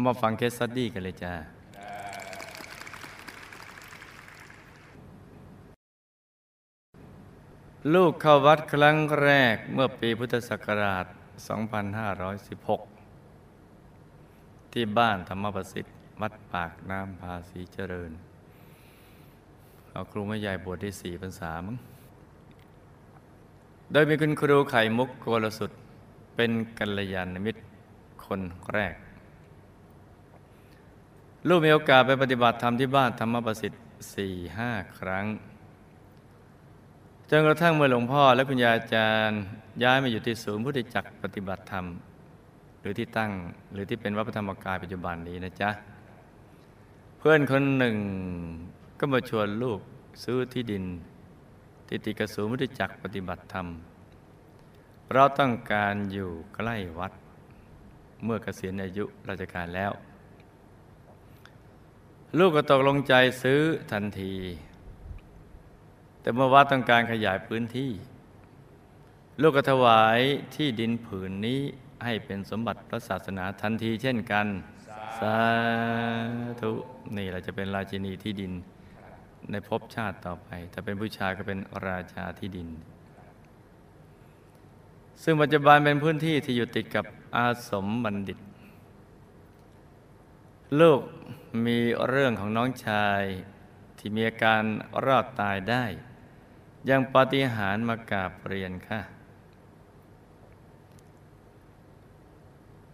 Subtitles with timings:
[0.00, 1.34] เอามาฟัง case study กันเลยจ้า
[7.94, 11.06] ลูกเข้าวัดครั้งแรกเมื่อปีพุทธศักราช
[13.48, 18.12] 2516 ที่บ้านธรรมประสิทธิ์ วัดปากน้ำภาษีเจริญ
[19.90, 21.76] เอาครูแม่ใหญ่บวชได้สี่พรรษามั้ง
[23.92, 25.70] โดยมีคุณครูไข่มุกโกลสุด
[26.36, 27.60] เป็นกัลยาณมิตร
[28.24, 28.42] คน
[28.76, 28.96] แรก
[31.48, 33.82] ลูกมีโอกาสไปปฏิบัติธรรมที่บ้านธรรมประสิทธิ์
[34.14, 35.24] สี่ห้าครั้ง
[37.30, 39.40] จนกระทั่งเมื่อหลวงพ่อและคุณยายอาจารย์
[39.82, 41.86] ย้ายมาอยู่ที่ศูนย์พุทธจักรปฏิบัติธรรม
[42.80, 43.32] หรือที่ตั้ง
[43.72, 45.70] หรือที่เป็นวัดพระธรรมกายปัจจุบันนี้นะจ๊ะ
[47.18, 47.96] เพื่อนคนหนึ่ง
[48.98, 49.80] ก็มาชวนลูก
[50.24, 50.84] ซื้อที่ดิน
[51.88, 53.66] ที่ติดกับศูนย์พุทธจักรปฏิบัติธรรม
[55.12, 57.12] เราต้องการอยู่ใกล้วัด
[58.24, 59.92] เมื่อเกษียณอายุราชการแล้ว
[62.38, 63.60] ลูกก็ตกลงใจซื้อ
[63.92, 64.34] ทันที
[66.20, 67.90] แต่เมื่อวัดต้องการขยายพื้นที่
[69.40, 70.18] ลูกก็ถวาย
[70.54, 71.60] ที่ดินผืนนี้
[72.04, 74.46] ให้เป็นสมบัติพระศาสนาทันทีเช่นกัน
[75.18, 75.36] สา
[76.60, 76.72] ธุ
[77.16, 78.52] นี่เราจะเป็นราชินีที่ดิน
[79.50, 82.68] ในภพชาติต่อไป ถ้าเป็นผู้ชายก็เป็นราชาที่ดิน
[85.22, 87.04] ซึ่งปัจจุบันเป็นพื้นที่ที่อยู่ติดกับ
[87.36, 88.38] อาสมบัณฑิต
[90.80, 91.00] ลูก
[91.66, 93.22] มีเรื่องของน้องชาย
[93.98, 94.62] ที่มีอาการ
[95.04, 95.84] รอดตายได้
[96.90, 99.00] ยังปาฏิหาริย์มากราบเรียนค่ะ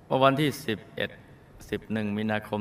[0.06, 0.50] เมื่อวันที่
[1.30, 2.60] 11 11 มีนาคม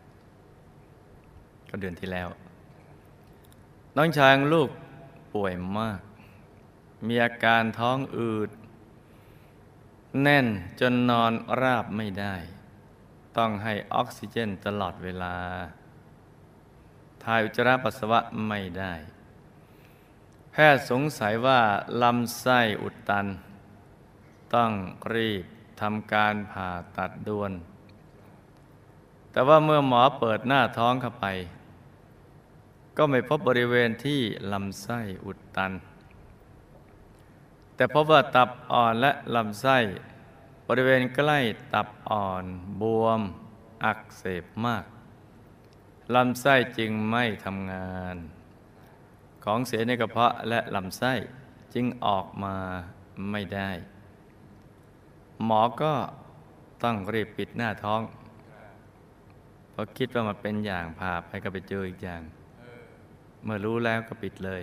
[0.00, 2.28] 2548 ก็เดือนที่แล้ว
[3.96, 4.70] น้องชายลูก
[5.34, 6.00] ป่วยมาก
[7.06, 8.50] มีอาการท้องอืด
[10.22, 10.46] แน่น
[10.80, 12.34] จนนอนราบไม่ได้
[13.36, 15.34] ต้องให้ออกซิเจนตลอดเวลา
[17.24, 18.94] ถ่ายอุจจาระปัสสาวะไม่ได้
[20.52, 21.60] แพทย์สงสัยว่า
[22.02, 23.26] ลำไส้อุดตัน
[24.54, 24.70] ต้อง
[25.14, 25.44] รีบ
[25.80, 27.52] ทำการผ่าตัดด่วน
[29.30, 31.26] แต่ว่าเมื่อหมอเปิดหน้าท้องเข้าไป
[32.96, 34.20] ก็ไม่พบบริเวณที่
[34.52, 35.72] ลำไส้อุดตัน
[37.74, 39.78] แต่พบว่าตับอ่อนและลำไส้
[40.68, 41.38] บริเวณใกล้
[41.74, 42.44] ตับอ่อน
[42.80, 43.20] บวม
[43.84, 44.84] อักเสบมาก
[46.14, 48.16] ลำไส้จึงไม่ทำงาน
[49.44, 51.12] ของเสียในกระเพาะและลำไส้
[51.74, 52.56] จึงออกมา
[53.30, 53.70] ไม่ได้
[55.44, 55.92] หมอก็
[56.82, 58.02] ต้องรีบปิดหน้าท้อง
[59.70, 62.22] เพราะคิดว่ามันเป็นอย่างพาไปก็ไปเจออีกอย่าง
[63.44, 64.62] เมื่อรู้แล้วก็ปิดเลย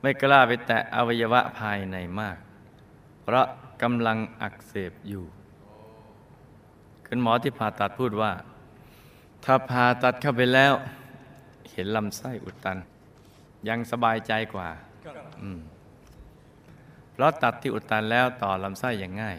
[0.00, 2.36] ไม่กล้าไปแตะอวัยวะภายในมาก
[3.22, 3.46] เพราะ
[3.82, 5.24] กำลังอักเสบอยู่
[7.06, 8.32] คุณหมอที่ผ่าตัดพูดว่า
[9.44, 10.72] ถ้าผ่าตัดเข้าไปแล้ว
[11.72, 12.78] เห็นลำไส้อุดตัน
[13.68, 14.68] ยังสบายใจกว่า
[17.12, 19.36] เพราะตัดที่อุดตันแล้วต่อลำไส้อย่างง่าย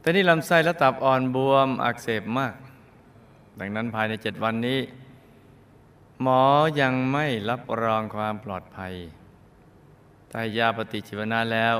[0.00, 2.54] แต่นี่ลำไส้และตับอ่อนบวมอักเสบมาก
[3.60, 4.80] ดังนั้นภายในเจ็ดวันนี้
[6.22, 6.42] หมอ
[6.80, 8.92] ยังไม่รับรองความปลอดภัย
[10.30, 11.76] ถ้ายาปฏิชีวนะแล้ว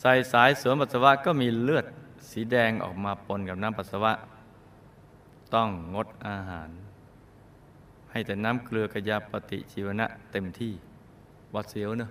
[0.00, 1.86] ใส่สายสวนปัสสาวะก็มีเลือด
[2.30, 4.12] สีแดงออกมาปนกับน้ำปัสสาวะ
[5.54, 6.70] ต้องงดอาหาร
[8.10, 10.72] ให้แต่น้ำเกลือกยาปฏิชีวนะเต็มที่
[11.54, 12.10] วัดเสียวเนอะ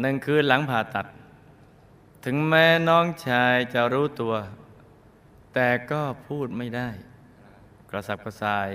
[0.00, 1.06] หนึ่งคืนหลังผ่าตัด
[2.26, 4.34] ถึงแม้น้องชายจะรู้ตัว
[5.54, 6.88] แต่ก็พูดไม่ได้
[7.90, 8.70] กระสับกระส่าย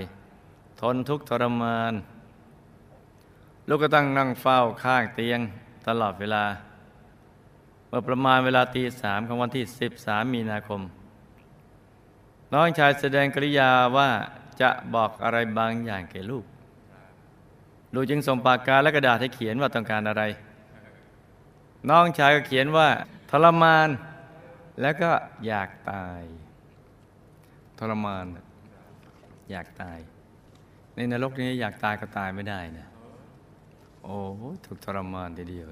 [0.82, 1.94] ทนทุกข์ทรมาน
[3.68, 5.40] ลูกก็ตั้งนั่งเฝ้าข้างเตียง
[5.88, 6.46] ตลอดเวลา
[7.88, 9.64] เมื่อประมาณเวลาตีสามของวันที่
[9.98, 10.82] 13 มีนาคม
[12.54, 14.10] น้องชายแสดงกริยาว่า
[14.62, 16.46] จะบอกอะไรบางอย่างแก่ลูก
[17.94, 20.24] ลูกจึงส่งปากกาและกระดาษให้เขียนว่าต้องการอะไร
[21.90, 22.90] น้องชายก็เขียนว่า
[23.32, 23.90] ทรมาน
[24.82, 25.12] แล้วก็
[25.48, 26.22] อยากตาย
[27.80, 28.26] ทรมาน
[29.52, 30.00] อยากตาย
[30.96, 32.88] ในนรกนี้อยากตายก็ตายไม่ได้นะ
[34.04, 34.18] โอ้
[34.66, 35.68] ถูกทรมานทีเดียว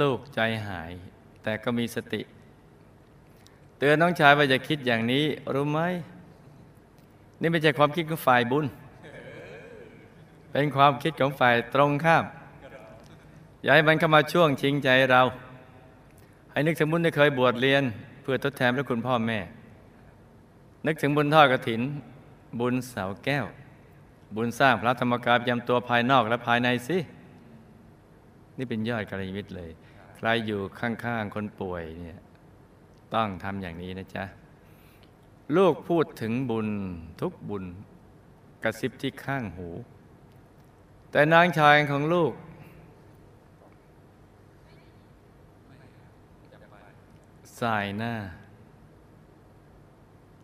[0.00, 0.92] ลูกใจหาย
[1.42, 2.22] แต่ก็มีสติ
[3.78, 5.80] เตือนน้องชายว่าจะคิดอย่างนี้รู้ไหม
[7.40, 8.66] นี่ไม่ใช่ความคิดของฝ่ายบุญ
[10.50, 12.24] เป็นความคิดของฝ่ายตรงข้าม
[13.64, 15.22] อย่าให้มันเข้ามาช่วงชิงใจเรา
[16.52, 17.82] ให้นึกถึงบุญที่เคยบวชเรียน
[18.22, 19.38] เพื่อทดแทนพระคุณพ่อแม่
[20.86, 21.80] นึกถึงบุญทอดกระถิน
[22.60, 23.46] บุญเสาแก้ว
[24.36, 26.98] บุญสร้างพระธรรมกายประจำตัวภายนอกและภายในสิ
[28.58, 29.70] นี่เป็นยอดกัลยาณมิตรเลย
[30.16, 32.20] ใครอยู่ข้างๆคนป่วยเนี่ย
[33.14, 34.24] ต้องทำอย่างนี้นะจ๊ะ
[35.56, 36.68] ลูกพูดถึงบุญ
[37.20, 37.64] ทุกบุญ
[38.62, 39.68] กระซิบที่ข้างหู
[41.10, 42.32] แต่นางชายของลูก
[47.60, 48.14] สายหน้า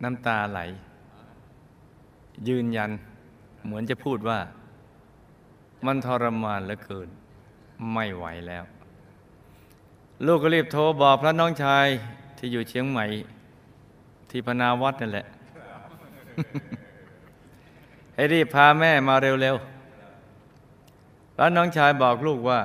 [0.02, 0.60] น้ำตาไหล
[2.48, 2.90] ยืนยัน
[3.64, 4.38] เหมือนจะพูดว่า
[5.86, 7.08] มันทรมานเหลือเกิน
[7.92, 8.64] ไม่ไหวแล้ว
[10.26, 11.86] ลูกก็รีบโทรบอกพระน้องชาย
[12.38, 13.04] ที่อยู่เชียงใหม่
[14.30, 15.26] ที่พนาวัดนั่นแหละ
[18.14, 22.60] ให้รีบพาแม่มาเร็วๆแล้วน้องชายบอกลูกว่า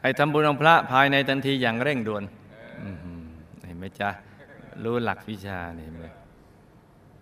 [0.00, 2.24] ให้ทำบุญองค์พระภายในทันทีอย่างเร่งด่วน
[2.82, 3.20] อื้อหือ
[3.66, 4.10] เห็นไห มจ๊ะ
[4.84, 6.06] รู้หลักวิชาเนี่ยเห็นไหม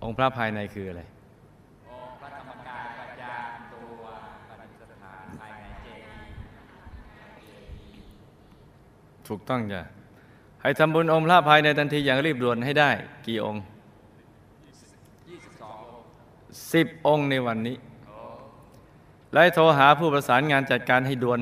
[0.03, 1.03] องค์พระภายในคืออะไร
[2.21, 4.05] พระธรรมกายประจานตัว
[4.49, 7.53] ปฏิสถานภายในเจดี
[9.29, 9.83] ถูกต้องจ้ะ
[10.63, 12.91] ให้ทำบุญองค์พระภายในทันทีอย่างรีบด่วนให้ได้
[13.27, 13.73] กี่องค์22
[15.67, 16.03] องค์
[16.73, 17.77] สิบองค์ในวันนี้
[19.33, 21.41] และให้โทรหาผู้ประสานงานจัดการให้ด่วน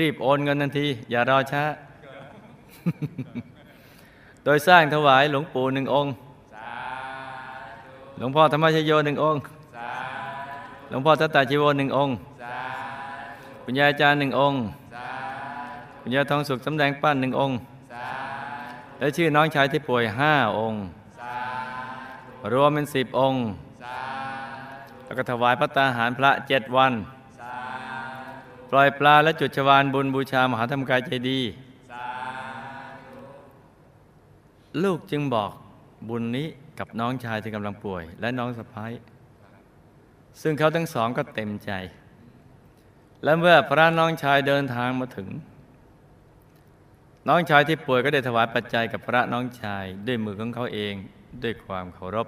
[0.00, 1.64] รีบโอนเงินทันที อย่ารอช้า
[4.48, 6.12] โดยสร้างถวายหลวงปู่หนึ่งองค์
[6.54, 6.70] สา
[8.18, 9.40] หลวงพ่อธรรมชโยหนึ่งองค์
[9.76, 9.90] สา
[10.90, 12.58] หลวงพ่อทัตตาชีโวหนึ่งองค์สา
[13.64, 14.58] คุณยายอาจารย์หนึ่งองค์
[14.94, 15.08] สา
[16.00, 17.56] คุณยายทองสุขสำแดงปั้นหนึ่งองค์
[17.92, 18.08] สา
[18.98, 20.80] และชื่อน้องชายที่ป่วยห้าองค์
[21.18, 23.40] สารวมเป็นสิบองค์
[23.82, 23.98] สา
[25.04, 26.92] แล้วก็ถวายพระตาหารพระเจ็ดวัน
[27.40, 27.56] สา
[28.70, 31.40] ปล่อยปลาและจุดชวานบุญบูชามหาธรรมกายเจดี
[34.84, 35.50] ลูกจึงบอก
[36.08, 38.92] บุญนี้กับน้องชายที่กำลังป่วย และน้องสะพ้าย
[40.42, 41.70] ซึ่งเขาทั้งสองก็เต็มใจ
[43.24, 45.28] และเมื่อพระน้องชายเดินทางมาถึง
[47.28, 50.94] น้องชายที่ป่วยก็ได้ถวายปัจจัยกับพระน้องชายด้วยมือของเขาเอง
[51.42, 52.26] ด้วยความเคารพ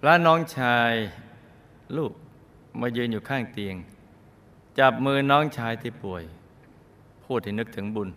[0.00, 0.92] พระน้องชาย
[1.96, 2.12] ลูก
[2.80, 3.76] มายืนอยู่ข้างเตียง
[4.78, 6.22] จับมือน้องชายที่ป่วย
[7.24, 8.08] พูดให้นึกถึงบุญ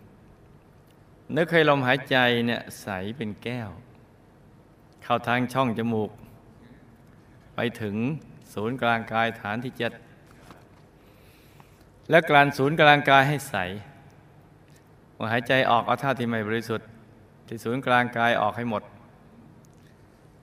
[1.36, 3.70] นึกให้ลมหายใจเนี่ยใสเป็นแก้ว
[5.02, 6.10] เข้าทางช่องจมูก
[7.54, 7.96] ไปถึง
[8.54, 9.92] ศูนย์กลางกายฐานที่เจ็ด
[12.10, 13.56] และกลั่นศูนย์กลางกายให้ใส
[15.14, 16.88] เมื่อหายใจออกเอาท่าที่ไม่บริสุทธิ์
[17.46, 18.82] ที่ศูนย์กลางกายออกให้หมด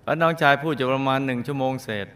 [0.04, 2.08] แล้วน้องชายพูดอยู่ประมาณหนึ่งชั่วโมงเศษ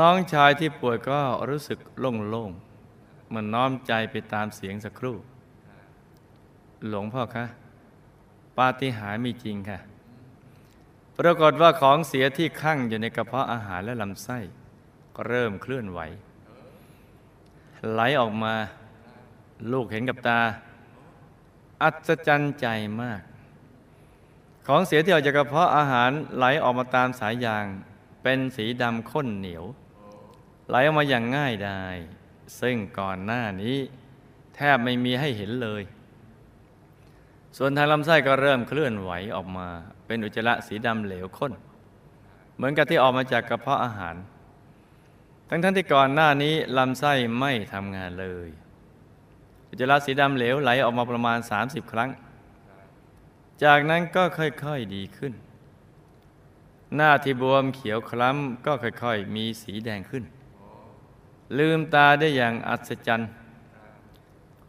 [0.00, 5.16] น้องชายที่ป่วยก็รู้สึกโล่งๆเหมือนน้อมใจไปตามเสียงสักครู่
[6.88, 7.44] หลวงพ่อคะ
[8.58, 9.78] ปาฏิหาริย์มีจริงค่ะ
[11.18, 14.38] ปรากฏว่าของเสียที่ข้างอยู่ในกระเพาะอาหารและลำไส้
[15.16, 16.00] ก็เริ่มเคลื่อนไหว
[17.92, 18.54] ไหลออกมา
[19.72, 20.40] ลูกเห็นกับตา
[21.82, 22.66] อัศจรรย์ใจ
[23.00, 23.20] มาก
[24.66, 27.66] ของเสียที่ออกจากกระเพาะอาหารไหลออกมาตามสายยาง
[28.22, 29.64] เป็นสีดำข้นเหนียว
[30.68, 31.96] ไหลออกมาอย่างง่ายดาย
[32.60, 33.76] ซึ่งก่อนหน้านี้
[34.54, 35.82] แทบไม่มีให้เห็นเลย
[37.56, 39.68] ส่วนทางลำไส้ก็เริ่มเคลื่อนไหวออกมา
[40.06, 41.52] เป็นอุจจาระสีดำเหลวข้น
[42.56, 44.16] เหมือนกับที่ออกมาจากกระเพาะอาหาร
[45.48, 48.48] ทั้งทั้งที่ก่อนหน้านี้ลำไส้ไม่ทำงานเลย
[49.70, 52.10] อุจจาระสีดำเหลวไหลออกมาประมาณ 30 ครั้ง
[53.64, 55.32] จากนั้นก็ค่อยๆดีขึ้น
[56.96, 60.24] หน้าที่บวมเขียวคล้ำก็ค่อยๆ มีสีแดงขึ้น
[61.58, 63.30] ลืมตาได้อย่างอัศจรรย์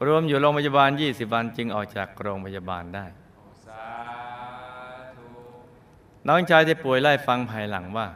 [0.07, 3.05] รวมอยู่โรงพยาบาล 20 วันจึงออกจากโรงพยาบาลได้
[6.27, 8.07] น้องชายที่ป่วยไล่ฟังภายหลังว่า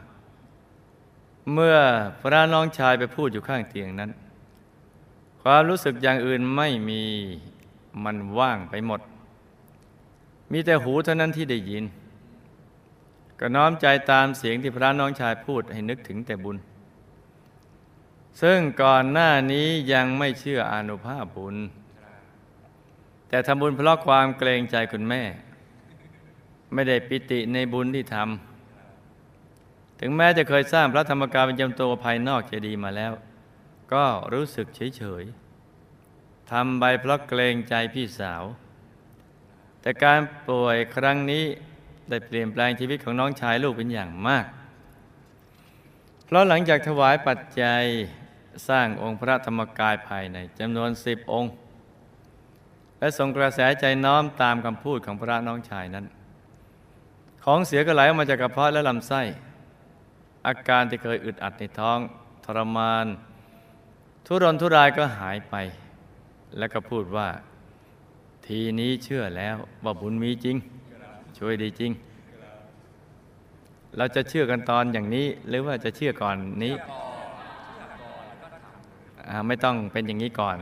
[1.52, 1.76] เมื่อ
[2.20, 4.10] พระน้องชายไปพูดอยู่ข้างเตียงนั้น
[5.42, 7.02] ความรู้สึกอย่างอื่นไม่มี
[8.04, 9.00] มันว่างไปหมด
[10.52, 11.84] มีแต่หูเท่านั้นที่ได้ยิน
[13.40, 16.56] ก็น้อมใจตามเสียงที่พระน้องชายพูดให้นึกถึงแต่บุญ
[18.40, 21.56] ซึ่งก่อนหน้านี้ยังไม่เชื่ออานุภาพบุญ
[23.28, 25.22] แต่ทำบุญเพราะความเกรงใจคุณแม่
[26.74, 33.12] ไม่ได้ปิติในบุญที่ทำถึงแม้จะเคยสร้างพระธรรมกายเป็นจำตัวภายนอกเจดีย์มาแล้ว
[33.92, 34.66] ก็รู้สึก
[34.96, 38.44] เฉยๆทำไปเพราะเกรงใจพี่สาว
[39.80, 41.44] แต่การป่วยครั้งนี้
[42.08, 44.46] ได้เปลี่ยนแปลงชีวิตของน้องชายลูกเป็นอย่างมาก
[46.26, 47.82] เพราะหลังจากถวายปัจจัย
[48.68, 51.52] สร้างองค์พระธรรมกายภายในจำนวนสิบองค์
[52.98, 56.06] และส่งกระแสใจน้อมตามคำพูดของพระน้องชายนั้น
[57.44, 59.22] ของเสียก็ไหลออกมาจากกระเพาะและลำไส้
[60.46, 61.98] อาการที่เคยอึดอัดในท้อง
[62.44, 63.06] ทรมาน
[64.26, 65.54] ทุรนทุรายก็หายไป
[66.58, 67.28] แล้วก็พูดว่า
[68.46, 70.56] ทีนี้เชื่อแล้วว่าบุญมีจริง
[71.38, 71.92] ช่วยดีจริง
[73.96, 76.74] เราจะเชื่อกันตอนอย่างนี้หรือว่าจะเชื่อก่อนนี้
[79.48, 80.56] ไม่ต้องเป็นอย่างนี้ก่อน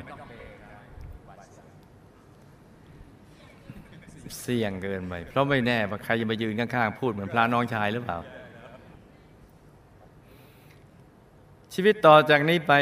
[4.40, 8.18] เสี่ยงเกินไป เพราะไม่แน่ว่าใครจะมายืนข้างๆพูดเหมือนพระน้องชายหรือเปล่า
[11.74, 12.72] ชีวิตต่อจากนี้ไป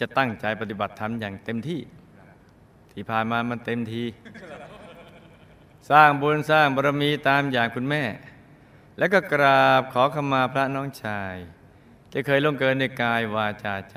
[0.00, 1.80] จะตั้งใจปฏิบัติธรรมอย่างเต็มที่
[2.92, 4.04] ที่ผ่านมามันเต็มที
[5.90, 8.02] สร้างบุญสร้างบารมีตามอย่างคุณแม่
[8.98, 11.34] แล้วก็กราบขอขมาพระน้องชาย
[12.16, 13.96] ที่เคยล่วงเกินในกายวาจาใจ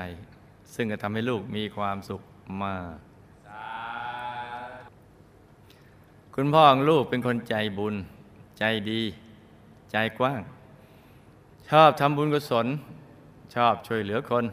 [0.74, 2.22] ซึ่งจะทำให้ลูกมีความสุข
[2.62, 2.96] มาก
[6.36, 7.96] คุณพ่อของลูกเป็นคนใจบุญ
[8.60, 9.02] ใจดี
[9.92, 10.42] ใจกว้าง
[11.70, 12.68] ชอบทำบุญกุศล
[13.56, 14.46] ชอบช่วยเหลือคน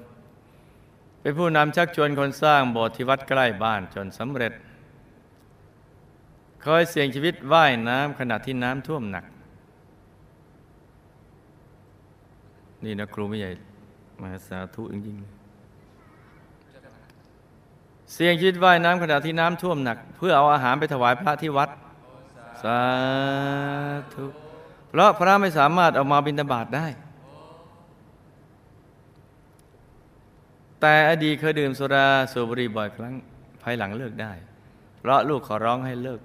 [1.20, 4.52] เป็นผู้นำชักชวนคนสร้างโบสถ์ที่วัดใกล้บ้านจนสำเร็จ
[6.62, 9.24] เคยเสี่ยงชีวิตว่ายน้ำขณะที่น้ำท่วมหนัก
[12.84, 13.50] นี่นะครูไม่ใหญ่
[14.20, 15.34] มาสาธุจริงๆ
[18.12, 21.68] เสี่ยงชีวิตว่ายน้ำขณะที่น้ำท่วมหนัก เพื่อเอาอาหารไปถวายพระที่วัด
[22.62, 22.80] สา
[24.14, 24.24] ธุ
[24.88, 26.86] เพราะพระไม่สามารถเอามาบิณฑบาตได้
[30.80, 33.14] แต่อดีตเคยดื่มสุราสูบบุหรี่บ่อยครั้ง
[33.62, 34.32] ภายหลังเลิกได้
[34.98, 36.20] เพราะลูกขอร้องให้เลิก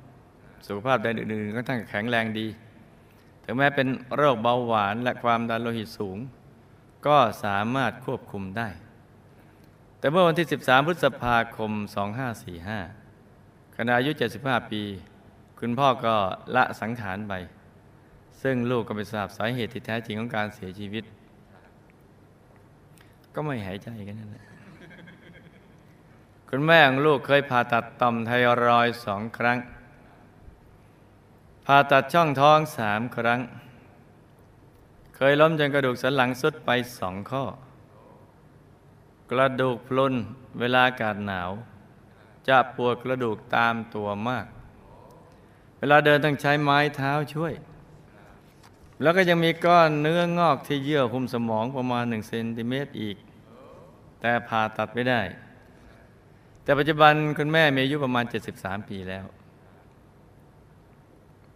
[0.68, 2.48] สุขภาพใดอื่นๆก็ทั้งแข็งแรงดี
[3.44, 6.18] ถึงแม้เป็นโรคเบาหวานและความดันโลหิตสูง
[7.08, 8.70] ก็สามารถควบคุมได้
[10.00, 11.72] แต่เมื่อวันที่ 13 พฤษภาคม
[12.96, 14.84] 2545 ขณะอายุ 75 ปี
[15.60, 16.16] คุณพ่อก็
[16.56, 17.34] ละสังขารไป
[18.42, 21.04] ซึ่งลูกก็ไปทราบสาเหตุที่แท้จริงของการเสียชีวิต
[23.34, 24.46] ก็ไม่หายใจกันนั่นแหละ
[26.50, 28.32] คุณแม่ของลูกเคยผ่าตัดต่อมไท
[28.68, 29.58] รอยด์สองครั้ง
[31.66, 33.40] ผ่าตัดช่องท้องสามครั้ง
[35.22, 37.44] เคยล้มจนกระดูกสันหลังสุดไปสองข้อ
[39.32, 40.14] กระดูกพลุน
[40.60, 41.52] เวลาอากาศหนาว
[42.48, 44.46] จะปวดกระดูกตามตัวมาก
[45.80, 47.54] เวลาเดินต้องใช้ไม้เท้าช่วย
[49.02, 53.18] แล้วก็ยังมีก้อนเนื้องอกที่เยื่อหุ้มสมองประมาณหนึ่งเซนติเมตรอีก
[54.22, 55.22] แต่ผ่าตัดไม่ได้
[56.64, 58.26] แต่ปัจจุบันคุณแม่มีอายุประมาณ
[58.58, 59.26] 73 ปีแล้ว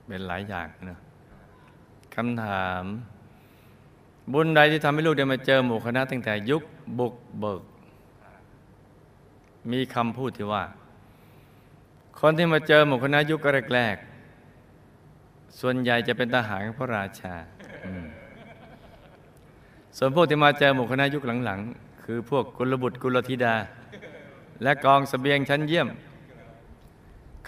[0.08, 1.00] เป็นหลายอย่างนะ
[2.16, 2.84] คำถาม
[4.32, 6.64] บุญใดที่ทำให้ลูกได้มาเจอหมู่คณะตั้งแต่ยุค
[7.00, 7.62] บุกเบิก
[9.72, 10.64] มีคำพูดที่ว่า
[12.20, 13.40] คนที่มาเจอหมู่คณะยุค
[13.74, 17.36] แรกๆส่วนใหญ่จะเป็นทหารของพระราชา
[19.98, 23.56] ส่วนพวกที่มาเจอหมู่คณะยุคหลังๆ คือพวกกุลบุตรกุลธิดา
[24.64, 25.88] และกองสเสบียงชั้นเยี่ยม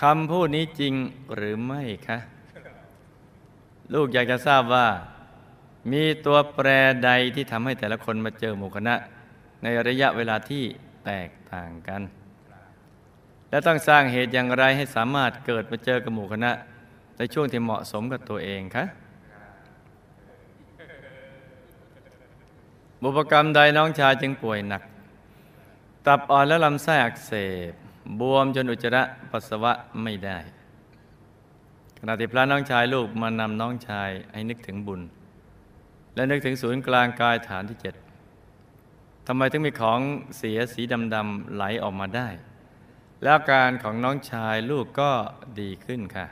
[0.01, 0.93] คำพูดนี้จริง
[1.35, 2.17] หรือไม่คะ
[3.93, 4.87] ลูกอยากจะทราบว่า
[5.91, 6.67] มีตัวแปร
[7.05, 8.95] ใดที่ทำให้แต่ละคนมาเจอหมู่คณะ
[9.63, 10.63] ในระยะเวลาที่
[11.05, 12.01] แตกต่างกัน
[13.49, 16.51] และต้องสร้างเหตุอย่างไรให้สามารถเกิดมาเจอกับหมู่คณะ
[17.17, 18.85] ในช่วงที่เหมาะสมกับตัวเองคะ
[23.01, 24.83] บุพกรรมใดน้องชายจึงป่วยหนัก
[26.05, 27.31] ตับอ่อนและลำไส้อักเส
[27.69, 27.71] บ
[28.19, 29.73] บวมจนอุจจาระปัสสาวะ
[30.03, 30.37] ไม่ได้
[31.99, 35.01] ขณะที่พระน้องชายลูกมานำน้องชายให้นึกถึงบุญ
[36.15, 37.95] และนึกถึงศูนย์กลางกายฐานที่เจ็ด
[39.27, 39.99] ทำไมถึงมีของ
[40.37, 40.81] เสียสี
[41.13, 42.27] ดำๆไหลออกมาได้
[43.21, 45.11] แล้วอาการของน้องชายลูกก็
[45.59, 46.27] ดีขึ้นค่ะ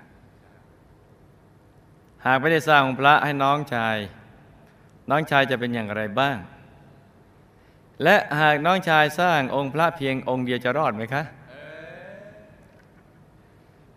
[2.26, 3.98] หากไม่ได้สร้างองค์พระให้น้องชาย
[5.10, 6.38] น้องชายจะเป็นอย่างไรบ้าง
[8.04, 11.24] และหากน้องชายสร้างองค์พระเพียงองค์เดียวจะรอดไหมคะ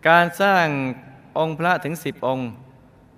[0.09, 0.65] การสร้าง
[1.39, 2.49] องค์พระถึงสิบองค์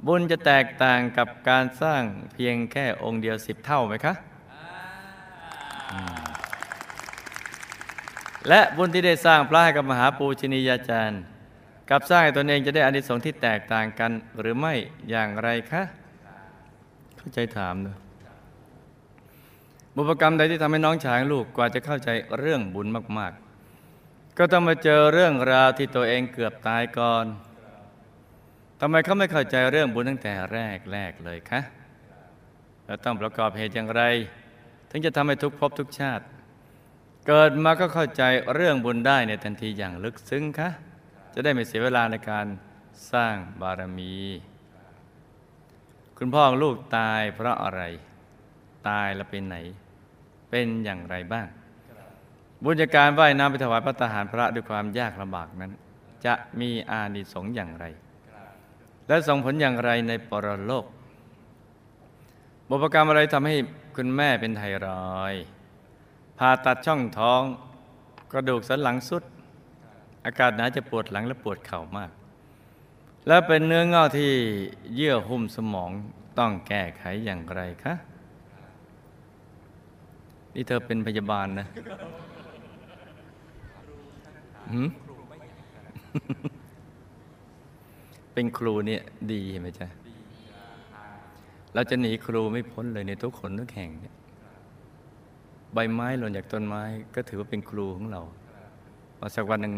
[0.06, 2.04] บุญจะแตกต่างกับการสร้าง
[2.34, 4.14] เพียงแค่องค์เดียวสิบเท่าไหมคะ
[8.50, 11.22] และบุญที่ได้สร้างพระให้กับมหาปูชนียาจารย์
[11.90, 14.74] กับสร้างให้ตนเองจะได้อานิสงส์ที่แตกต่างกันหรือไม่
[15.10, 15.82] อย่างไรคะ
[17.18, 17.98] เข้าใจถามเนอะ
[19.96, 22.88] บุพกรรมใดที่ทำให้น้องชายของลูกกว่าจะเข้าใจเรื่องบุญ
[23.18, 23.34] มาก
[23.86, 27.26] ๆ ก็ต้องมาเจอเรื่องราวที่ตัวเองเกือบตายก่อน
[28.80, 31.62] ทำไมเขาไม่เข้าใจเรื่องบุญตั้งแต่แรกแรกเลยคะ
[32.86, 34.04] แล้วต้องประกอบเหตุอย่างไร
[34.90, 36.26] ถึงจะทำให้ทุกภพทุกชาติ
[37.28, 40.70] เกิดมาก็เข้าใจเรื่องบุญได้ในทันทีอย่างลึกซึ้งคะ
[41.34, 42.46] จะได้ไม่เสียเวลาในการ
[43.14, 44.14] สร้างบารมี
[46.18, 47.82] คุณพ่อของลูกตายเพราะอะไร
[48.90, 49.58] ตายแล้วเป็นไหน
[50.50, 51.48] เป็นอย่างไรบ้าง
[52.64, 55.72] บุญการว่ายน้ำไปถวายพระทหารพระด้วยความยากลำบากนั้น
[56.26, 57.86] จะมีอานิสงส์อย่างไร
[59.10, 60.86] และส่งผลอย่างไรในปรโลก
[62.70, 63.56] บุพกรรมอะไรทำให้
[63.96, 64.88] คุณแม่เป็นไทร
[65.18, 65.44] อยด์
[66.38, 67.42] ผ่าตัดช่องท้อง
[68.32, 69.24] กระดูกสันหลังสุด
[70.26, 72.12] อากาศหนาวจะปวดหลังและปวดเข่ามาก
[73.28, 74.32] และเป็นเนื้องอกที่
[74.96, 75.92] เยื่อหุ้มสมอง
[76.40, 77.94] ต้องแก้ไขอย่างไรคะ
[80.54, 81.68] นี่เธอเป็นพยาบาลนะ
[84.72, 84.90] หืม
[88.40, 89.88] เป็นครูเนี่ยดีเห็นไหมจ๊ะ
[91.74, 94.16] เราจะหนีครูไม่พ้นเลยในทุกคนทุกแห่งเนี่ย
[95.74, 96.84] ใบไม้หล่นจากต้นไม้
[97.16, 98.22] ก็ถือว่าเป็นครูของเรา
[99.18, 99.76] พอสักวันหนึ่ง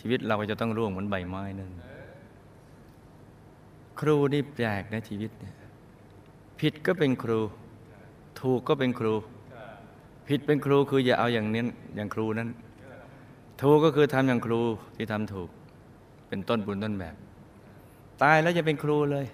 [0.00, 1.70] ชีวิตเราก็จะต้องร่วงเหมือนใบไม้นั่น
[4.00, 5.54] ครูนี่แปลกนะชีวิตเนี่ย
[6.60, 7.40] ผิดก็เป็นครู
[8.40, 9.14] ถูกก็เป็นครู
[10.28, 11.62] ผิดเป็นครูคืออย่าเอาอย่างนี้
[11.96, 12.48] อย่างครูนั้น
[13.62, 14.60] ถูกก็คือทำอย่างครู
[14.96, 15.48] ที่ทำถูก
[16.28, 17.16] เป็นต้นบุญต้นแบบ
[18.22, 19.26] ตายแล้วจะเป็นครูเลย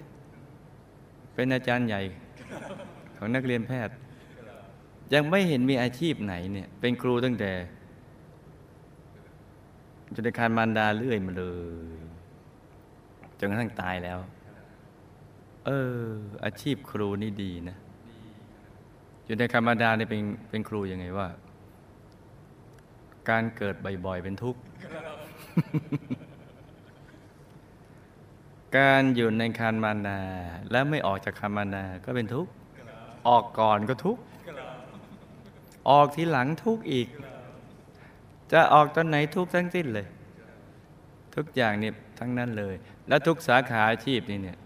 [1.35, 2.01] เป็นอาจารย์ใหญ่
[3.17, 3.95] ของนักเรียนแพทย์
[5.13, 7.51] ยังไม่เห็นมีอาชีพไหนเนี่ยเป็นครูตั้งแต่
[10.15, 11.45] จนในคารมารดาเรื่อยมาเล
[11.93, 11.97] ย
[13.39, 14.19] จนกระทั่งตายแล้ว
[15.65, 15.99] เออ
[16.45, 17.77] อาชีพครูนี่ดีนะ
[19.25, 21.27] อยู่ในคารมารดาเนี่ยเป็นเป็นครูยังไงว่า
[23.29, 24.61] การเกิดบ่อยๆเป็นทุกข์
[28.75, 30.19] การอยู่ในคารมารดา
[30.71, 32.51] และไม่ออกจากคารมารดาก็เป็นทุกข์
[33.27, 34.21] ออกก่อนก็ทุกข์
[35.89, 37.07] ออกทีหลังทุกข์อีก
[38.51, 40.07] จะออกตอนไหนทุกข์ทั้งสิ้นเลย
[41.35, 42.75] ทุกอย่างเนี่ยทั้งนั้นเลย
[43.07, 44.57] และทุกสาขาอาชีพนี่เนี่ย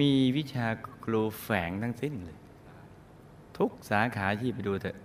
[0.00, 0.66] มีวิชา
[1.04, 2.38] ครูแฝงทั้งสิ้นเลย
[3.58, 4.96] ทุกสาขาอาชีพไปดูเถอะ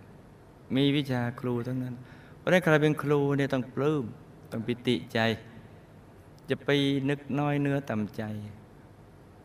[0.75, 1.95] มีวิชาครูทั้งนั้น
[2.37, 4.05] เพราะฉะนั้นใครเป็นครูเนี่ยต้องปลื้ม
[4.51, 5.19] ต้องปิติใจ
[6.49, 6.69] จะไป
[7.09, 8.23] นึกน้อยเนื้อต่ำใจ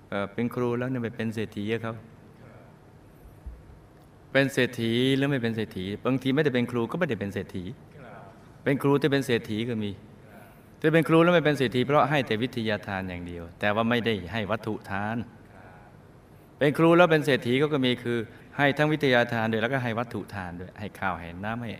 [0.08, 1.94] เออเป็นครูแล้วเนี่ยไปเป็นเศรษฐีเขา
[4.32, 7.64] เป็นเศรษฐีหรือไม่เป็นเศรษฐีบางทีไม่ได้เป็นครูก็ไม่ได้เป็นเศรษฐี
[8.64, 9.90] เป็นครูที่เป็นเศรษฐีก็มี
[10.82, 15.16] จะเป็นครูแล้วไม่เป็นเศรษฐีเพราะให้แต่วิทยาทานอย่างเดียว แต่ว่าไม่ได้ให้วัตถุทาน
[16.58, 18.18] เป็นครูแล้วเป็นเศรษฐีก็ก็มีคือ
[18.56, 21.70] ให้ทั้งวิทยาทานด้วยแล้วก็ให้วัตถุทานด้วยให้ข้าวให้น้ำให้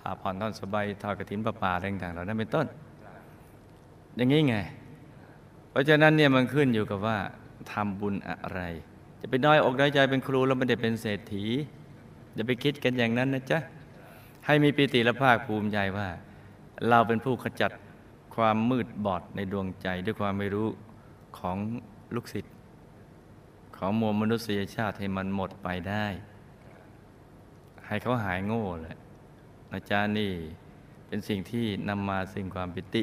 [0.00, 2.66] ผ่าผ่อนท่อนสบายทอดกระถินประปาอะไรต่างๆเหล่านั้นเป็นต้น
[4.16, 4.56] อย่างนี้ไง
[5.70, 7.18] เพราะฉะนั้นเนี่ยมันขึ้นอยู่กับว่า
[7.72, 8.60] ทำบุญอะไร
[9.20, 11.44] จะไปน้อยอกน้อยใจเป็นครูแล้วไม่ได้เป็นเศรษฐี
[12.34, 13.58] อย่าไปคิดกันอย่างนั้นนะจ๊ะ
[14.46, 16.08] ให้มีปิติและภาคภูมิใจว่า
[16.88, 17.72] เราเป็นผู้ขจัด
[18.34, 20.68] ความมืดบอดในดวงใจด้วยความไม่รู้
[21.38, 21.56] ของ
[22.14, 22.54] ลูกศิษย์
[23.76, 26.06] ของมวลมนุษยชาติให้มันหมดไปได้
[27.86, 28.96] ให้เขาหายโง่แหละ
[29.74, 30.30] อาจารย์นี่
[31.06, 33.02] เป็นสิ่งที่นำมาซึ่งความปิติ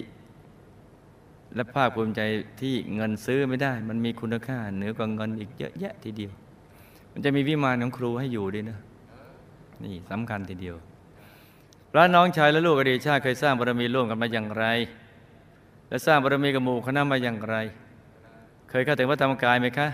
[1.55, 2.21] และภาคภูมิใจ
[2.61, 6.31] ที่เงินซื้อไม่ได้ มันมีคุณค่าเหนือกว่าเงินอีกเยอะแยะทีเดียว
[7.11, 8.79] มันจะมีวิมานของครูให้อยู่ด้วยนะ
[9.83, 10.75] นี่สำคัญทีเดียว
[11.91, 14.65] พระน้องชายและลูกอดีตชาติเคยสร้างบารมีร่วมกันมาอย่างไร
[15.89, 17.55] และสร้างบารมีกับหมู่คณะมาอย่างไร
[18.69, 19.87] เคยเข้าถึงพระธรรมกายไหมคะ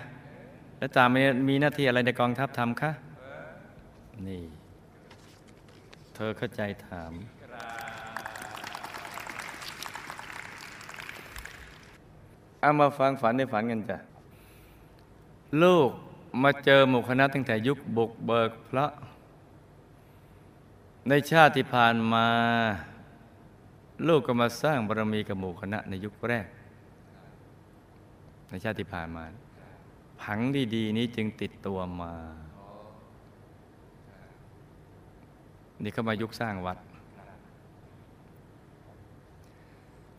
[0.78, 2.92] และตามมีมีหน้าที่อะไรในกองทัพทำคะ
[4.28, 4.44] นี่
[6.16, 7.14] เธอเข้าใจถาม
[12.62, 13.98] เอามาฟังฝันในฝันกันจ้ะ
[15.64, 15.90] ลูก
[16.44, 18.86] มาเจอหมู่คณะตั้งแต่ยุคบุกเบิกพระ
[21.08, 22.28] ในชาติที่ผ่านมา
[24.08, 26.46] ลูกก็มาสร้างบารมีกับหมู่คณะในยุคแรก
[28.50, 29.24] ในชาติที่ผ่านมา
[30.22, 30.40] ผัง
[30.76, 32.14] ดี ๆ นี้จึงติดตัวมา
[35.84, 36.78] นี่เข้ามายุคสร้างวัด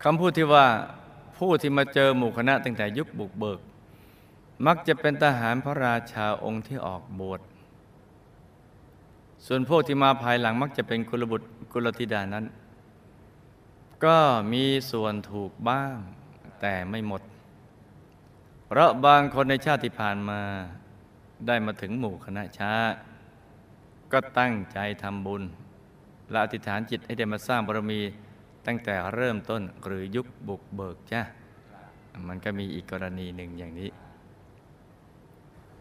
[0.03, 0.67] คำพูดที่ว่า
[1.39, 3.61] ผู้ที่มาเจอหมู่คณะตั้งแต่ยุคบุกเบิก
[4.67, 7.41] มักจะเป็นทหารพระราชาองค์ที่ออกบวช
[9.47, 12.45] ส่วนพวกที่มาภายหลังมักจะเป็นกุลบุตรกุลธิดานั้น
[14.05, 14.19] ก็
[14.53, 15.97] มีส่วนถูกบ้าง
[16.61, 17.23] แต่ไม่หมด
[18.67, 20.41] เพราะบางคนในชาติที่ผ่านมา
[21.47, 22.73] ได้มาถึงหมู่คณะช้า
[24.13, 25.43] ก็ตั้งใจทำบุญ
[26.31, 28.01] และอธิษฐานจิตให้ได้มาสร้างบารมี
[28.71, 31.21] ตั้งแต่เริ่มต้นหรือยุคบุกเบิกจ้ะ
[32.29, 33.91] มันก็มีอีกกรณีหนึ่งอย่างนี้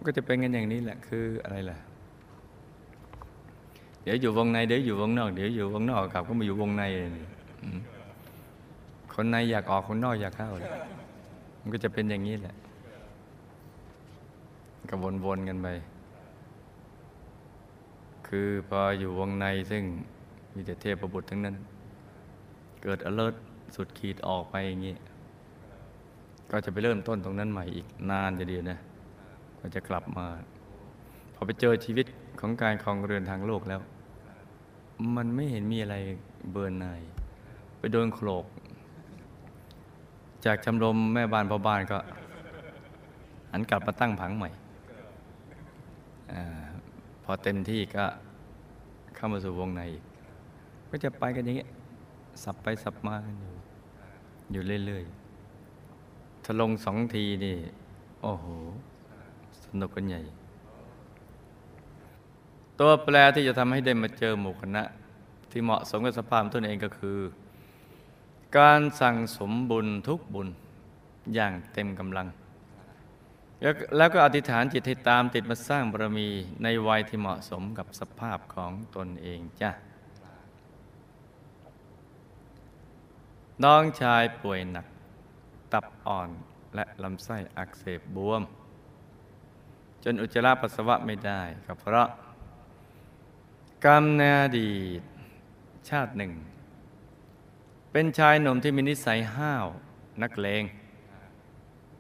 [0.05, 1.77] ก็จะเป็นกันอย่างนี้แหละคืออะไรล่ะ
[4.03, 7.79] เดี๋ยวอยู่วงในเดี๋ยวอยู่วงนอกเดี๋ยวอยู่วงนอกกลับก็มาอยู่วงในเอืม
[9.13, 10.71] คนในอยากออกคนนอกอยากเข้าเลย
[11.61, 12.55] มันก็จะเป็นอย่างนี้แหละ
[14.89, 14.95] ก็
[15.25, 15.67] วนๆกันไป
[18.27, 19.83] คือพออยู่วงในซึ่ง
[20.55, 21.55] มีแต่เทพบุตรทั้งนั้น
[22.83, 23.33] เกิดอเลิศ
[23.75, 24.95] สุดขีดออกไปอย่างนี้
[26.51, 28.77] ก็จะไปเริ่มต้นตรงนั้นใหม่อีกนานจะเดียวนะ
[29.59, 30.25] ก็จะกลับมา
[31.35, 32.05] พอไปเจอชีวิต
[32.39, 33.81] ของการครองเรือนทางโลกแล้ว
[35.15, 35.95] มันไม่เห็นมีอะไร
[36.51, 37.01] เบิร์นนาย
[37.79, 38.45] ไปโดนโขลก
[40.45, 41.97] จากชมรมแม่บ้านพ่อบ้านก็
[43.51, 44.49] หันกลับมาตั้งผังใหม่
[46.31, 46.33] อ
[47.23, 48.05] พอเต็มที่ก็
[49.15, 50.03] เข้ามาสู่วงในอีก
[50.89, 51.69] ก็จะไปกันอย่างเงี้ย
[52.43, 53.53] สับไปสับมากันอยู่
[54.51, 57.57] อยู่เรื่อยๆถ้าลงสองทีนี่
[58.21, 58.45] โอ้โห
[59.63, 60.21] สนุกกันใหญ่
[62.79, 64.83] ตัวแปรที่จะทำให้ได้มาเจอหมู่คณะ
[65.51, 67.17] ที่เหมาะสมกับสภาพตนเองก็คือ
[68.57, 70.47] การสั่งสมบุญทุกบุญ
[71.33, 72.27] อย่างเต็มกำลัง
[73.61, 76.27] แล้วแล้วก็อธิษฐานจิตให้ตามติดมาสร้างบารมี
[76.63, 79.71] ในวัยที่เหมาะสมกับสภาพของตนเองจ้ะ
[83.63, 84.87] น้องชายป่วยหนัก
[85.73, 86.29] ตับอ่อน
[86.75, 88.41] และลำไส้อักเสบบวม
[90.03, 92.07] จนอุจจาระปัสสาวะไม่ได้ก็เพราะ
[93.85, 95.01] กรรมในอดีต
[95.89, 96.31] ชาติหนึ่ง
[97.91, 99.65] เป็นชายหนุ่มที่มีนิสัยห้าว
[100.21, 100.63] นักเลง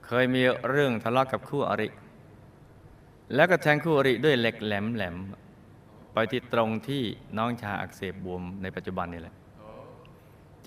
[0.05, 1.89] เคยมีเรื่องทะเลาะกับคู่อริ
[3.35, 7.03] แล้วก็แทงคู่อริด้วยเหล็กแหลมแหลมๆไปที่ตรงที่
[7.37, 9.36] น้องชายอักเสบบวมในปัจจุบันนี่แหละ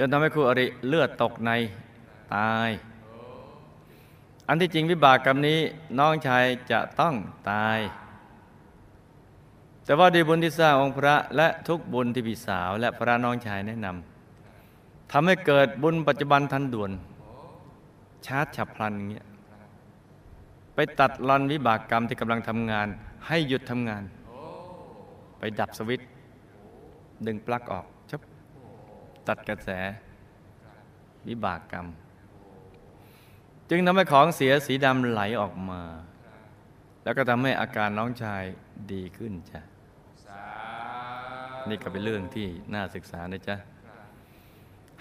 [0.03, 1.51] จนทำให้คู่อริเลือดตกใน
[2.35, 2.71] ตาย
[4.49, 5.59] อันที่จริงวิบากกรรมนี้
[5.99, 7.15] น้องชายจะต้อง
[7.51, 7.79] ตาย
[9.85, 16.91] แต่ว่าด้วยบุญที่สร้างองค์พระและทุกบุญที่พี่สาว และพระน้องชายแนะนำทำให้เกิดบุญปัจจุบันทันด่วน
[18.27, 19.27] ชาร์จฉับพลันอย่างเงี้ย
[20.75, 22.89] ไปตัดรอนวิบากกรรมที่กำลังทำงาน
[23.27, 24.03] ให้หยุดทำงาน
[25.39, 26.01] ไปดับสวิต
[27.27, 27.87] ดึงปลั๊กออก
[29.29, 29.71] ตัดกระแส
[31.29, 31.87] วิบากกรรม
[33.71, 35.83] จึงทำให้ของเสียสีดำไหลออกมา
[37.05, 38.43] แล้วก็ทำให้อาการน้องชาย
[38.93, 39.61] ดีขึ้นจ้ะ
[41.69, 43.57] นี่ก็เป็นเรื่องที่น่าศึกษานะจ๊ะ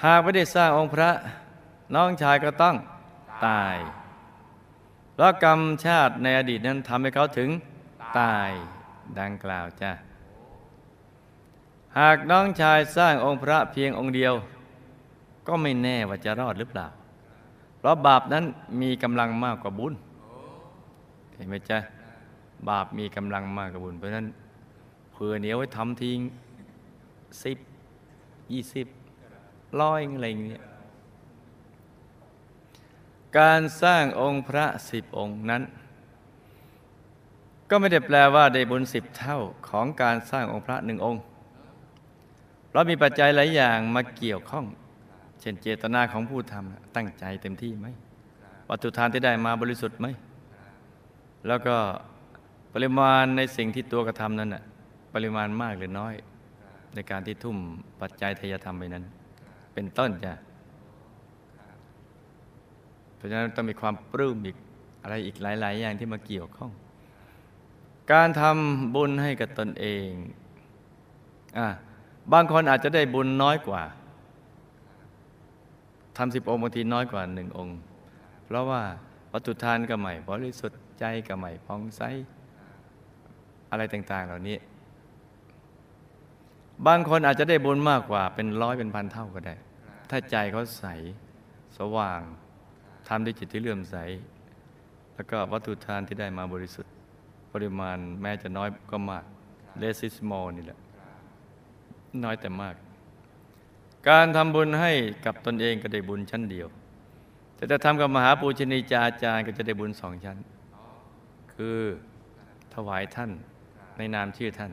[0.04, 1.10] หากไม่ได้สร้างองค์พระ
[1.96, 2.76] น้องชายก็ต้อง
[3.48, 3.78] ตาย
[5.14, 7.50] เพราะกรรมชาติในอดีตนั้นทำให้เขาถึง
[8.20, 8.50] ตาย
[9.20, 9.92] ดังกล่าวจ้ะ
[11.98, 14.34] หากน้องชายสร้างองค์พระเพียงองค์เดียว
[15.48, 16.88] ก็ไม่แน่ว่าจะรอดหรือเปล่า
[17.78, 18.46] เพราะบาปนั้น
[18.82, 19.94] มีกำลังมากกว่าบุญ
[21.36, 21.80] เห็นไหมจ๊ะ
[22.70, 24.28] บาปมีกำลังมากกว่าบุญ เพราะนั้น
[25.12, 26.20] เผื่อเหนียวไว้ทำทิ้ง
[27.44, 27.58] สิบ
[28.52, 28.88] ยี่สิบ
[29.82, 30.64] ร้อยอะไรอย่างเงี้ย
[33.38, 35.64] การสร้างองค์พระสิบองค์นั้น
[37.70, 39.38] ก็ไม่ได้แปลว่าได้บุญสิบเท่า
[39.70, 41.22] ของการสร้างองค์พระหนึ่งองค์
[42.70, 44.66] เพราะมีปัจจัยหลายอย่างมาเกี่ยวข้อง
[45.42, 47.88] เช่นเจตนาของผู้ทำตั้งใจเต็มที่ไหม
[48.70, 50.08] วัตถุทานที่ได้มาบริสุทธิ์ไหม
[51.48, 51.76] แล้วก็
[52.74, 54.64] ปริมาณในสิ่งที่ตัวกระทำนั้นน่ะ
[55.14, 56.14] ปริมาณมากหรือน้อย
[56.96, 57.58] ในการที่ทุ่ม
[58.02, 59.06] ปัจจัยทายธรรมไปนั้น
[59.74, 60.34] เป็นต้นจ้ะ
[63.16, 64.58] เพราะฉะนั้นต้องมีความปลื้มอีก
[65.04, 66.72] อะไรอีกหลาย ๆ อย่างที่มาเกี่ยวข้อง
[68.12, 70.10] การทำบุญให้กับตนเอง
[71.58, 71.68] อะ
[72.34, 73.84] บางคนอาจจะได้บุญน้อยกว่า
[76.18, 77.78] ทำสิบองค์บางทีน้อยกว่าหนึ่งองค์
[78.46, 78.82] เพราะว่า
[79.32, 82.02] วัตถุทานก็ใหม่บริสุทธิ์ใจก็ใหม่พองใส
[83.72, 84.58] อะไรต่าง ๆ เหล่านี้
[86.88, 89.56] บางคนอาจจะได้บุญมากกว่า เป็นร้อยเป็นพันเท่าก็ได้
[90.10, 90.86] ถ้าใจเขาใส
[91.78, 92.22] สว่าง
[93.08, 93.96] ทำด้วยจิตที่เลื่อมใส
[95.14, 96.92] แล้วก็วัตถุทานที่ได้มาบริสุทธิ์
[97.54, 99.24] ปริมาณแม้จะน้อยก็มาก
[99.80, 100.80] เลสิสมอลนี่แหละ
[102.24, 102.76] น้อยแต่มาก
[104.10, 104.92] การทำบุญให้
[105.26, 106.68] กับตนเองก็ได้บุญชั้นเดียว
[107.56, 110.38] แต่ถ้าทำกับมหาปูชนียาจารย์ก็จะได้บุญสองชั้น
[111.54, 111.78] คือ
[112.74, 113.32] ถวายท่าน
[113.98, 114.72] ในนามชื่อท่าน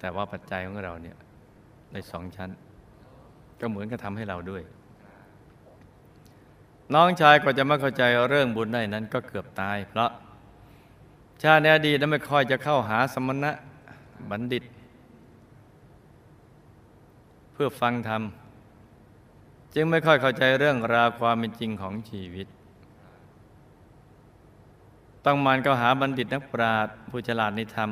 [0.00, 1.16] แต่ว่าปัจจัยของเราเนี่ย
[1.92, 2.50] ในสองชั้น
[3.60, 4.62] ก็เหมือนกับทำให้เราด้วย
[6.94, 10.10] น้องชายกว่าจะมาเข้าใจเรื่องบุญได้นั้นก็เกือบตาย เพราะ
[11.42, 13.50] ชาติในอดีตนั้นไม่ค่อยจะเข้าหาสมณะ
[14.30, 14.62] บัณฑิต
[17.54, 18.22] เพื่อฟังธรรม
[19.74, 22.46] จึงไม่ค่อยเข้าใจเรื่องราวความเป็นจริงของชีวิต
[25.24, 27.90] ต้องมันก็หาบัณฑิตนักปราชญ์ผู้ฉลาดในธรรม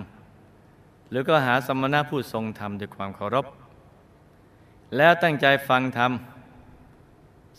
[1.10, 3.46] หรือก็หาสมณะผู้ทรงธรรมด้วยความเคารพ
[4.96, 6.12] แล้วตั้งใจฟังธรรม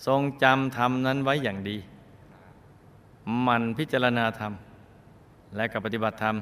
[0.06, 1.78] ทรงจำธรรมนั้นไว้อย่างดี
[3.48, 4.54] มันพิจารณาธรรม
[5.56, 6.36] และก็ปฏิบัติธรรม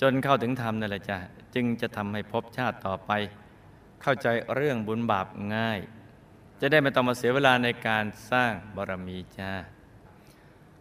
[0.00, 1.16] จนเข้าถึงธรรมนั่นแหละจ้ะ
[1.54, 3.12] จึงจะทำให้พบชาติต่อไป
[4.02, 5.80] เข้าใจเรื่องบุญบาปง่าย
[6.60, 9.52] จะได้ไม่ต้องมาเสียเวลาในการสร้างบารมีจ้า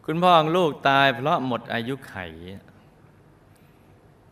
[0.06, 2.16] คุณพ่อของลูกตายเพราะหมดอายุไข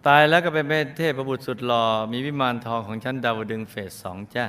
[0.08, 0.66] ตายแล้วก็เป็น
[0.98, 4.46] เทพบุตรสุดหล่อมีวิมานทองของชั้นดาวดึงเฟสสองจ้า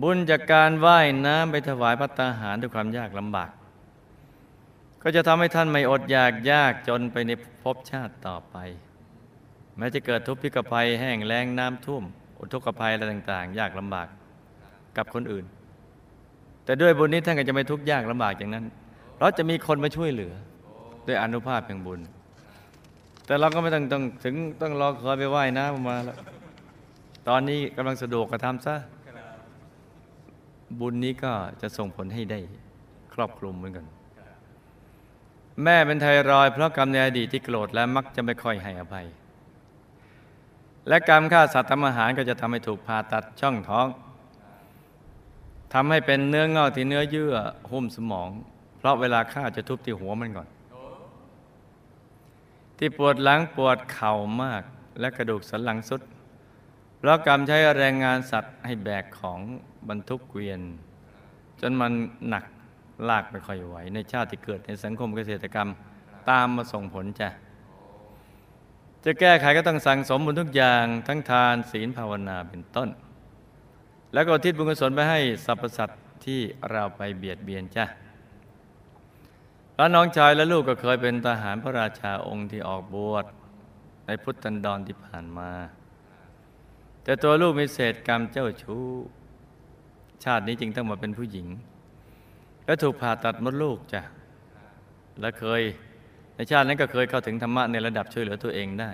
[0.00, 3.50] บุญจากการว่ายน้ำไปถวายพระตาหารด้วยความยากลำบาก
[5.02, 7.30] ก็จะทำให้ท่านไม่อดอยากยากจนไปใน
[7.62, 8.56] ภพชาติต่อไป
[9.78, 12.04] แม้จะเกิดทุกข์พิกภัยแห้งแล้งน้ำท่วม
[12.38, 14.08] อุทกภัยอะไรต่างๆ ยากลำบาก
[14.96, 15.44] กับคนอื่น
[16.64, 18.64] แต่ด้วยบุญนี้ท่านก็จะไม่ทุกข์ยากลำบากอย่างนั้น
[19.14, 20.32] เพราะจะมีคนมาช่วยเหลือ
[21.06, 22.00] ด้วยอนุภาพแห่งบุญ
[23.26, 26.16] แต่เราก็ไม่ต้องต้องถึงต้องรอคอยไปไหว้น้ำมาแล้ว
[27.28, 28.76] ตอนนี้กำลังสะดวกกระทำซะ
[30.80, 32.40] บุญนี้ก็จะส่งผลให้ได้
[33.14, 33.86] ครอบคลุมเหมือนกัน
[35.64, 39.06] แม่เป็นไทรอยเพราะกรรมในอดีตที่โกรธและมักจะไม่ค่อยให้อภัย
[40.88, 43.86] และกรรมฆ่าสัตว์ทำอาหารก็จะทำให้ถูกผ่าตัดช่องท้อง
[45.72, 47.34] ทำให้เป็นเนื้องอกที่เนื้อเยื่อ
[47.70, 48.28] หุ้มสมอง
[48.78, 50.48] เพราะเวลาฆ่าจะทุบที่หัวมันก่อน
[52.78, 54.62] ที่ปวดหลังปวดเข่ามาก
[55.00, 56.00] และกระดูกสันหลังสุด
[56.98, 59.38] เพราะกรรมใช้แรงงานสัตว์ให้แบกของ
[59.88, 60.60] บรรทุกเกวียน
[61.60, 61.92] จนมัน
[62.28, 62.44] หนัก
[63.08, 65.68] ลากไม่ค่อยไหว ในชาติที่เกิดในสังคมเกษตรกรรม
[66.30, 67.28] ตามมาส่งผลจ้ะ
[69.04, 72.88] จะแก้ไขก็ต้องสั่งสมบุญทุกอย่างทั้งทานศีลภาวนาเป็นต้น
[74.12, 77.84] แล้วก็ทิศบุญกุศลไปให้สรรพสัตว์ที่เราไปเบียดเบียนจ้ะ
[79.76, 83.24] แล้วน้องชายและลูกก็เคยเป็นทหารพระราชาองค์ที่ออกบวช
[84.06, 85.50] ในพุทธันดรที่ผ่านมา
[87.04, 88.84] แต่ตัวลูกมีเศษกรรมเจ้าชู้
[90.24, 91.46] ชาตินี้จึงต้องมาเป็นผู้หญิง
[92.64, 94.02] และถูกผ่าตัดมดลูกจ้ะ
[95.20, 95.62] และเคย
[96.50, 98.90] ชาตินั้นก็เคยเข้าถึงธรรมะในระดับช่วยเหลือตัวเองได้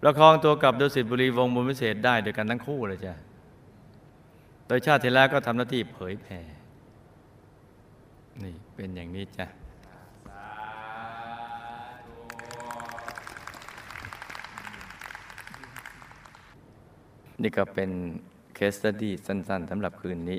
[0.00, 3.14] ประคองตัวกับดุสิตบุรีวงบุญวิเศษได้โดยกันทั้งคู่เลยจ้ะ
[4.66, 6.40] โดยชาติที่แล้วก็ทำหน้าที่เผยแผ่
[8.42, 9.46] นี่เป็นอย่างนี้จ้ะ
[17.42, 17.90] นี่ก็เป็น
[18.54, 20.38] เคสตดี้สั้น ๆสำหรับคืนนี้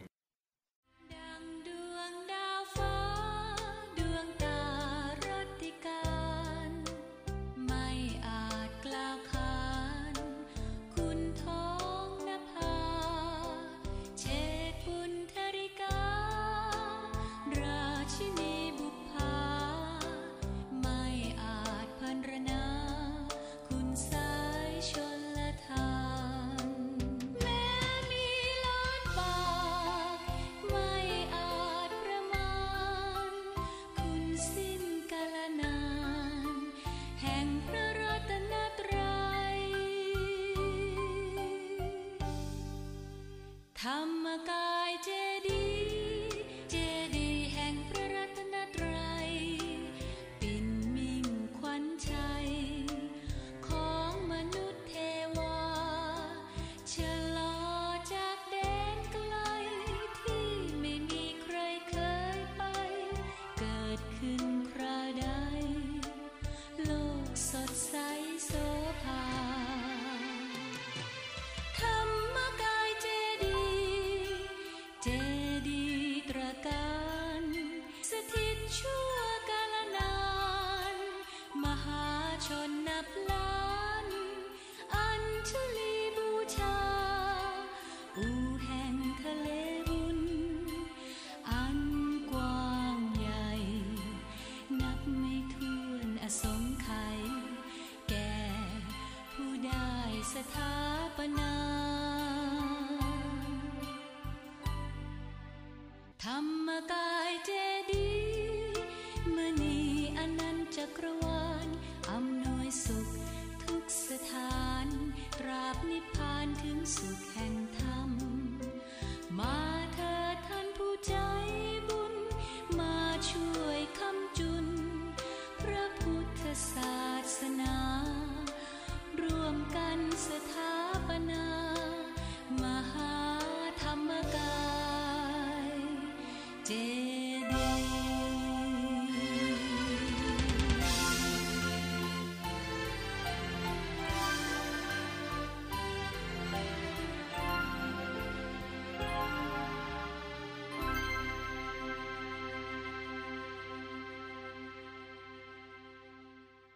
[100.28, 101.97] सखापना।